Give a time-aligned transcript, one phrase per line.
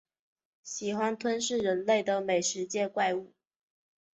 [0.63, 3.33] 喜欢吞噬人类的美食界怪物。